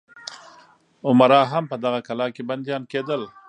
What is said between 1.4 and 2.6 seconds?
هم په دغه کلا کې